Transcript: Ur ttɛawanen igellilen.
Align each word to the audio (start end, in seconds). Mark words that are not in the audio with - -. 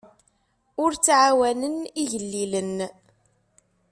Ur 0.83 0.91
ttɛawanen 0.93 1.75
igellilen. 2.03 2.77